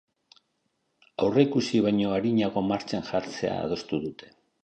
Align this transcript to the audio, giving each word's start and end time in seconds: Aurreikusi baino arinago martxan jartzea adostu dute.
Aurreikusi 1.25 1.81
baino 1.89 2.15
arinago 2.17 2.65
martxan 2.71 3.07
jartzea 3.11 3.61
adostu 3.67 4.01
dute. 4.07 4.35